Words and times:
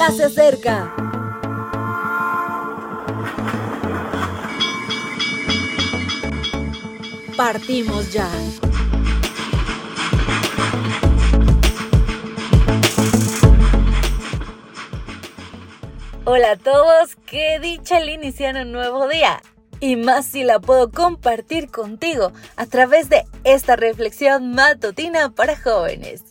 ya 0.00 0.10
se 0.12 0.24
acerca. 0.24 0.94
Partimos 7.36 8.10
ya. 8.10 8.26
Hola 16.24 16.52
a 16.52 16.56
todos, 16.56 17.16
qué 17.26 17.58
dicha 17.60 17.98
el 17.98 18.08
iniciar 18.08 18.56
un 18.56 18.72
nuevo 18.72 19.06
día. 19.06 19.42
Y 19.80 19.96
más 19.96 20.24
si 20.24 20.44
la 20.44 20.60
puedo 20.60 20.90
compartir 20.90 21.70
contigo 21.70 22.32
a 22.56 22.64
través 22.64 23.10
de 23.10 23.24
esta 23.44 23.76
reflexión 23.76 24.52
matutina 24.52 25.30
para 25.30 25.58
jóvenes. 25.58 26.24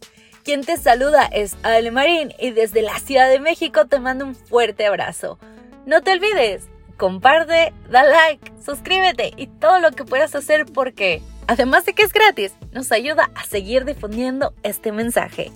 Quien 0.44 0.64
te 0.64 0.78
saluda 0.78 1.26
es 1.26 1.58
Ale 1.64 1.92
Marín 1.92 2.34
y 2.40 2.52
desde 2.52 2.82
la 2.82 2.98
Ciudad 3.00 3.30
de 3.30 3.40
México 3.40 3.86
te 3.88 4.00
mando 4.00 4.26
un 4.26 4.36
fuerte 4.36 4.86
abrazo. 4.86 5.38
No 5.86 6.02
te 6.02 6.12
olvides, 6.12 6.68
comparte, 6.98 7.74
da 7.90 8.04
like, 8.04 8.52
suscríbete 8.64 9.34
y 9.36 9.48
todo 9.48 9.80
lo 9.80 9.92
que 9.92 10.06
puedas 10.06 10.36
hacer 10.36 10.66
porque, 10.66 11.22
además 11.48 11.86
de 11.86 11.94
que 11.94 12.04
es 12.04 12.14
gratis, 12.14 12.54
nos 12.72 12.92
ayuda 12.92 13.30
a 13.36 13.44
seguir 13.44 13.86
difundiendo 13.86 14.54
este 14.64 14.92
mensaje. 14.92 15.52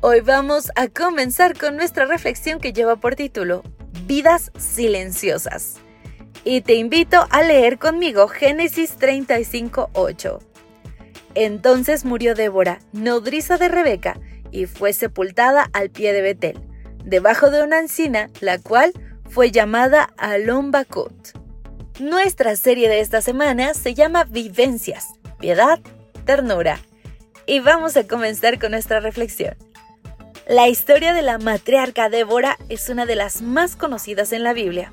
Hoy 0.00 0.20
vamos 0.20 0.70
a 0.76 0.88
comenzar 0.88 1.58
con 1.58 1.76
nuestra 1.76 2.06
reflexión 2.06 2.60
que 2.60 2.72
lleva 2.72 2.96
por 2.96 3.14
título 3.14 3.62
Vidas 4.06 4.50
silenciosas. 4.56 5.76
Y 6.44 6.60
te 6.60 6.74
invito 6.74 7.24
a 7.30 7.42
leer 7.42 7.78
conmigo 7.78 8.26
Génesis 8.28 8.96
35:8. 8.98 10.51
Entonces 11.34 12.04
murió 12.04 12.34
Débora, 12.34 12.80
nodriza 12.92 13.56
de 13.56 13.68
Rebeca, 13.68 14.18
y 14.50 14.66
fue 14.66 14.92
sepultada 14.92 15.68
al 15.72 15.90
pie 15.90 16.12
de 16.12 16.22
Betel, 16.22 16.60
debajo 17.04 17.50
de 17.50 17.62
una 17.62 17.78
encina, 17.78 18.28
la 18.40 18.58
cual 18.58 18.92
fue 19.30 19.50
llamada 19.50 20.10
Alombacot. 20.18 21.38
Nuestra 22.00 22.56
serie 22.56 22.88
de 22.88 23.00
esta 23.00 23.22
semana 23.22 23.74
se 23.74 23.94
llama 23.94 24.24
Vivencias, 24.24 25.14
Piedad, 25.38 25.80
Ternura. 26.24 26.80
Y 27.46 27.60
vamos 27.60 27.96
a 27.96 28.06
comenzar 28.06 28.58
con 28.58 28.72
nuestra 28.72 29.00
reflexión. 29.00 29.56
La 30.48 30.68
historia 30.68 31.12
de 31.12 31.22
la 31.22 31.38
matriarca 31.38 32.08
Débora 32.08 32.58
es 32.68 32.88
una 32.88 33.06
de 33.06 33.14
las 33.14 33.42
más 33.42 33.76
conocidas 33.76 34.32
en 34.32 34.42
la 34.42 34.52
Biblia. 34.52 34.92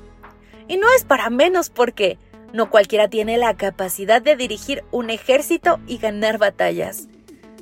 Y 0.68 0.76
no 0.76 0.86
es 0.96 1.04
para 1.04 1.28
menos 1.28 1.70
porque 1.70 2.18
no 2.52 2.70
cualquiera 2.70 3.08
tiene 3.08 3.38
la 3.38 3.56
capacidad 3.56 4.20
de 4.22 4.36
dirigir 4.36 4.84
un 4.90 5.10
ejército 5.10 5.80
y 5.86 5.98
ganar 5.98 6.38
batallas. 6.38 7.08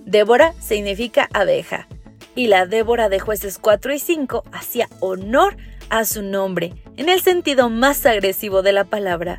Débora 0.04 0.54
significa 0.60 1.28
abeja, 1.32 1.86
y 2.34 2.46
la 2.46 2.66
Débora 2.66 3.08
de 3.08 3.18
jueces 3.18 3.58
4 3.58 3.94
y 3.94 3.98
5 3.98 4.44
hacía 4.52 4.88
honor 5.00 5.56
a 5.90 6.04
su 6.04 6.22
nombre, 6.22 6.74
en 6.96 7.08
el 7.08 7.20
sentido 7.20 7.68
más 7.68 8.04
agresivo 8.06 8.62
de 8.62 8.72
la 8.72 8.84
palabra. 8.84 9.38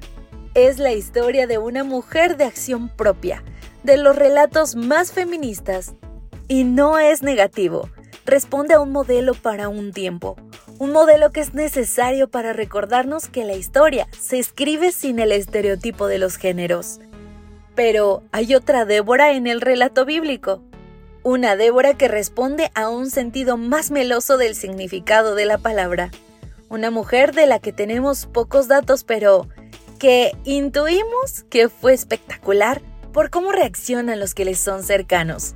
Es 0.54 0.80
la 0.80 0.94
historia 0.94 1.48
de 1.48 1.58
una 1.58 1.84
mujer 1.84 2.38
de 2.38 2.46
acción 2.46 2.90
propia, 2.90 3.44
de 3.84 3.98
los 3.98 4.16
relatos 4.16 4.76
más 4.76 5.12
feministas. 5.12 5.94
Y 6.48 6.64
no 6.64 6.98
es 6.98 7.22
negativo, 7.22 7.90
responde 8.26 8.74
a 8.74 8.80
un 8.80 8.92
modelo 8.92 9.34
para 9.36 9.70
un 9.70 9.94
tiempo, 9.94 10.36
un 10.80 10.94
modelo 10.94 11.32
que 11.32 11.42
es 11.42 11.54
necesario 11.54 12.30
para 12.30 12.54
recordarnos 12.54 13.28
que 13.28 13.44
la 13.44 13.54
historia 13.54 14.08
se 14.18 14.40
escribe 14.40 14.94
sin 14.94 15.20
el 15.20 15.34
estereotipo 15.34 16.08
de 16.08 16.18
los 16.18 16.38
géneros. 16.38 17.02
Pero 17.76 18.24
hay 18.32 18.56
otra 18.56 18.86
Débora 18.86 19.34
en 19.34 19.46
el 19.46 19.60
relato 19.60 20.06
bíblico. 20.06 20.64
Una 21.22 21.58
Débora 21.58 21.96
que 21.96 22.08
responde 22.08 22.72
a 22.76 22.88
un 22.88 23.12
sentido 23.12 23.58
más 23.58 23.92
meloso 23.92 24.38
del 24.38 24.56
significado 24.56 25.36
de 25.36 25.46
la 25.46 25.58
palabra. 25.58 26.12
Una 26.70 26.92
mujer 26.92 27.34
de 27.34 27.46
la 27.46 27.60
que 27.60 27.74
tenemos 27.74 28.26
pocos 28.26 28.70
datos, 28.70 29.04
pero 29.04 29.50
que 30.00 30.32
intuimos 30.46 31.44
que 31.50 31.68
fue 31.68 31.94
espectacular 31.94 32.82
por 33.12 33.30
cómo 33.30 33.52
reaccionan 33.52 34.20
los 34.20 34.34
que 34.34 34.46
les 34.46 34.60
son 34.60 34.84
cercanos. 34.84 35.56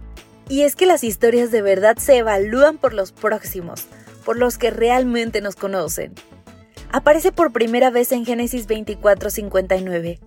Y 0.50 0.64
es 0.64 0.76
que 0.76 0.86
las 0.86 1.06
historias 1.06 1.50
de 1.50 1.62
verdad 1.62 1.96
se 1.98 2.18
evalúan 2.18 2.78
por 2.78 2.94
los 2.94 3.14
próximos, 3.14 3.88
por 4.24 4.38
los 4.38 4.58
que 4.58 4.72
realmente 4.72 5.42
nos 5.42 5.56
conocen. 5.56 6.14
Aparece 6.92 7.32
por 7.32 7.52
primera 7.52 7.90
vez 7.90 8.12
en 8.12 8.26
Génesis 8.26 8.68
24:59. 8.68 10.20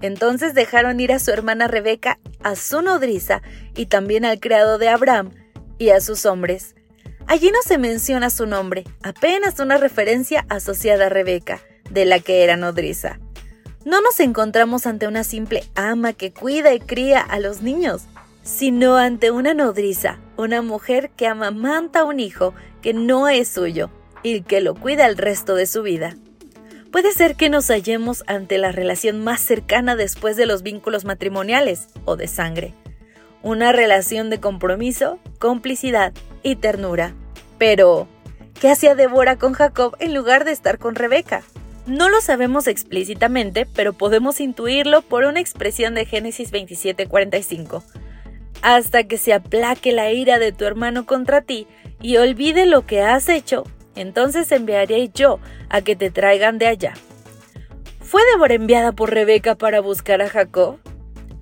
Entonces 0.00 0.54
dejaron 0.54 1.00
ir 1.00 1.12
a 1.12 1.18
su 1.18 1.30
hermana 1.30 1.68
Rebeca, 1.68 2.18
a 2.42 2.56
su 2.56 2.82
nodriza 2.82 3.40
y 3.76 3.86
también 3.86 4.24
al 4.24 4.40
criado 4.40 4.78
de 4.78 4.88
Abraham 4.88 5.30
y 5.78 5.90
a 5.90 6.00
sus 6.00 6.26
hombres. 6.26 6.74
Allí 7.28 7.50
no 7.50 7.62
se 7.64 7.78
menciona 7.78 8.30
su 8.30 8.46
nombre, 8.46 8.84
apenas 9.02 9.58
una 9.60 9.78
referencia 9.78 10.44
asociada 10.48 11.06
a 11.06 11.08
Rebeca, 11.08 11.60
de 11.90 12.04
la 12.04 12.18
que 12.18 12.42
era 12.42 12.56
nodriza. 12.56 13.20
No 13.84 14.00
nos 14.00 14.20
encontramos 14.20 14.86
ante 14.86 15.06
una 15.06 15.24
simple 15.24 15.64
ama 15.74 16.12
que 16.12 16.32
cuida 16.32 16.74
y 16.74 16.80
cría 16.80 17.20
a 17.20 17.40
los 17.40 17.62
niños, 17.62 18.02
sino 18.42 18.96
ante 18.96 19.30
una 19.30 19.54
nodriza, 19.54 20.18
una 20.36 20.62
mujer 20.62 21.10
que 21.16 21.26
amamanta 21.26 22.00
a 22.00 22.04
un 22.04 22.20
hijo 22.20 22.54
que 22.80 22.92
no 22.92 23.28
es 23.28 23.48
suyo 23.48 23.90
y 24.22 24.42
que 24.42 24.60
lo 24.60 24.74
cuida 24.74 25.06
el 25.06 25.16
resto 25.16 25.54
de 25.54 25.66
su 25.66 25.82
vida. 25.82 26.16
Puede 26.90 27.12
ser 27.12 27.36
que 27.36 27.48
nos 27.48 27.68
hallemos 27.68 28.22
ante 28.26 28.58
la 28.58 28.72
relación 28.72 29.24
más 29.24 29.40
cercana 29.40 29.96
después 29.96 30.36
de 30.36 30.46
los 30.46 30.62
vínculos 30.62 31.04
matrimoniales 31.04 31.88
o 32.04 32.16
de 32.16 32.28
sangre. 32.28 32.74
Una 33.42 33.72
relación 33.72 34.28
de 34.28 34.40
compromiso, 34.40 35.18
complicidad 35.38 36.12
y 36.42 36.56
ternura. 36.56 37.14
Pero, 37.58 38.08
¿qué 38.60 38.70
hacía 38.70 38.94
Débora 38.94 39.36
con 39.36 39.54
Jacob 39.54 39.96
en 40.00 40.14
lugar 40.14 40.44
de 40.44 40.52
estar 40.52 40.78
con 40.78 40.94
Rebeca? 40.94 41.42
No 41.86 42.10
lo 42.10 42.20
sabemos 42.20 42.66
explícitamente, 42.66 43.66
pero 43.74 43.92
podemos 43.92 44.40
intuirlo 44.40 45.02
por 45.02 45.24
una 45.24 45.40
expresión 45.40 45.94
de 45.94 46.04
Génesis 46.04 46.52
27:45 46.52 47.82
hasta 48.62 49.04
que 49.04 49.18
se 49.18 49.32
aplaque 49.32 49.92
la 49.92 50.12
ira 50.12 50.38
de 50.38 50.52
tu 50.52 50.64
hermano 50.64 51.04
contra 51.04 51.42
ti 51.42 51.66
y 52.00 52.16
olvide 52.16 52.64
lo 52.66 52.86
que 52.86 53.02
has 53.02 53.28
hecho, 53.28 53.64
entonces 53.94 54.50
enviaré 54.52 55.10
yo 55.12 55.40
a 55.68 55.82
que 55.82 55.96
te 55.96 56.10
traigan 56.10 56.58
de 56.58 56.68
allá. 56.68 56.94
¿Fue 58.00 58.22
Débora 58.32 58.54
enviada 58.54 58.92
por 58.92 59.12
Rebeca 59.12 59.56
para 59.56 59.80
buscar 59.80 60.22
a 60.22 60.28
Jacob? 60.28 60.78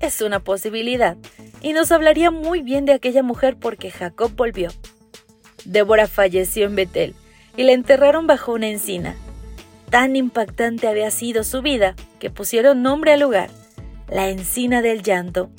Es 0.00 0.22
una 0.22 0.40
posibilidad, 0.40 1.16
y 1.60 1.72
nos 1.72 1.92
hablaría 1.92 2.30
muy 2.30 2.62
bien 2.62 2.86
de 2.86 2.92
aquella 2.92 3.22
mujer 3.22 3.56
porque 3.60 3.90
Jacob 3.90 4.32
volvió. 4.34 4.70
Débora 5.64 6.06
falleció 6.06 6.66
en 6.66 6.76
Betel 6.76 7.14
y 7.56 7.64
la 7.64 7.72
enterraron 7.72 8.26
bajo 8.26 8.52
una 8.52 8.68
encina. 8.68 9.14
Tan 9.90 10.16
impactante 10.16 10.88
había 10.88 11.10
sido 11.10 11.44
su 11.44 11.60
vida 11.60 11.96
que 12.18 12.30
pusieron 12.30 12.82
nombre 12.82 13.12
al 13.12 13.20
lugar, 13.20 13.50
la 14.08 14.28
encina 14.28 14.80
del 14.80 15.02
llanto, 15.02 15.50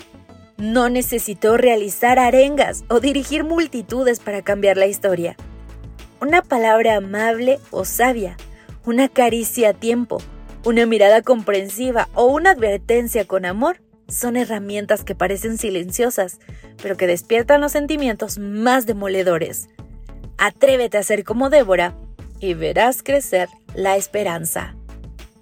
no 0.62 0.90
necesitó 0.90 1.58
realizar 1.58 2.20
arengas 2.20 2.86
o 2.88 3.00
dirigir 3.00 3.44
multitudes 3.44 4.20
para 4.20 4.44
cambiar 4.44 4.78
la 4.78 4.86
historia. 4.86 5.36
Una 6.22 6.44
palabra 6.44 6.98
amable 6.98 7.60
o 7.72 7.84
sabia, 7.84 8.38
una 8.86 9.10
caricia 9.10 9.70
a 9.70 9.74
tiempo, 9.74 10.22
una 10.64 10.86
mirada 10.86 11.24
comprensiva 11.24 12.10
o 12.14 12.26
una 12.26 12.52
advertencia 12.52 13.26
con 13.26 13.46
amor 13.46 13.82
son 14.08 14.38
herramientas 14.38 15.04
que 15.04 15.16
parecen 15.16 15.58
silenciosas, 15.58 16.40
pero 16.80 16.96
que 16.96 17.08
despiertan 17.08 17.60
los 17.60 17.72
sentimientos 17.72 18.38
más 18.38 18.86
demoledores. 18.86 19.68
Atrévete 20.38 21.00
a 21.00 21.04
ser 21.04 21.24
como 21.24 21.50
Débora 21.50 21.96
y 22.40 22.54
verás 22.54 23.02
crecer 23.02 23.50
la 23.74 23.98
esperanza. 23.98 24.76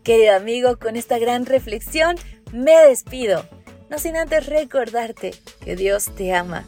Querido 0.03 0.33
amigo, 0.33 0.79
con 0.79 0.95
esta 0.95 1.19
gran 1.19 1.45
reflexión 1.45 2.15
me 2.53 2.71
despido 2.87 3.45
no 3.89 3.99
sin 3.99 4.17
antes 4.17 4.45
recordarte 4.45 5.33
que 5.63 5.75
Dios 5.75 6.09
te 6.15 6.33
ama 6.33 6.63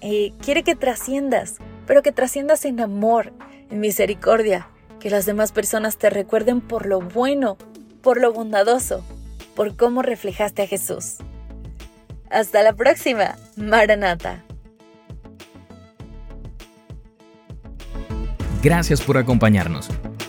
y 0.00 0.32
quiere 0.42 0.62
que 0.62 0.74
trasciendas, 0.74 1.56
pero 1.86 2.02
que 2.02 2.12
trasciendas 2.12 2.64
en 2.64 2.80
amor, 2.80 3.32
en 3.70 3.80
misericordia, 3.80 4.68
que 5.00 5.10
las 5.10 5.26
demás 5.26 5.52
personas 5.52 5.96
te 5.96 6.10
recuerden 6.10 6.60
por 6.60 6.86
lo 6.86 7.00
bueno, 7.00 7.56
por 8.02 8.20
lo 8.20 8.32
bondadoso, 8.32 9.04
por 9.54 9.76
cómo 9.76 10.02
reflejaste 10.02 10.62
a 10.62 10.66
Jesús. 10.66 11.16
Hasta 12.30 12.62
la 12.62 12.72
próxima, 12.72 13.36
Maranata. 13.56 14.42
Gracias 18.62 19.02
por 19.02 19.18
acompañarnos. 19.18 19.90